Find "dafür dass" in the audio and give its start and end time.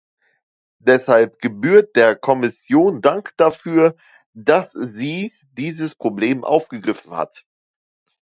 3.37-4.71